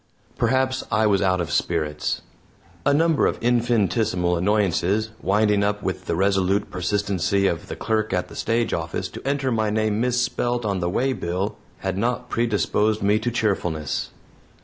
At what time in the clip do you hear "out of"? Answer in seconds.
1.21-1.51